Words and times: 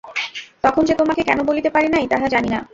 তখন 0.63 0.81
যে 0.85 0.93
তোমাকে 0.95 1.21
কেন 1.23 1.39
বলিতে 1.43 1.69
পারি 1.69 1.87
নাই, 1.89 2.05
তাহা 2.07 2.27
জানি 2.27 2.49
না। 2.49 2.59